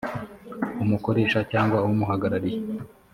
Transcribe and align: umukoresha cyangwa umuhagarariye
umukoresha 0.83 1.39
cyangwa 1.51 1.77
umuhagarariye 1.89 2.59